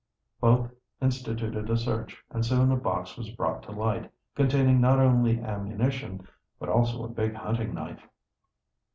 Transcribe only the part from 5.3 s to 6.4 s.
ammunition,